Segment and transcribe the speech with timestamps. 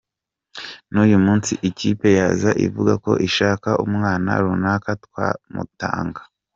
[0.91, 6.21] N’uyu munsi ikipe yaza ivuga ko ishaka umwana runaka twamutanga.